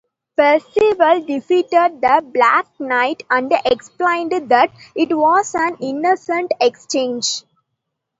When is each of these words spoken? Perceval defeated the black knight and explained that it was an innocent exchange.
Perceval 0.35 1.21
defeated 1.27 2.01
the 2.01 2.23
black 2.33 2.65
knight 2.79 3.21
and 3.29 3.51
explained 3.65 4.31
that 4.49 4.71
it 4.95 5.15
was 5.15 5.53
an 5.53 5.77
innocent 5.79 6.51
exchange. 6.59 7.43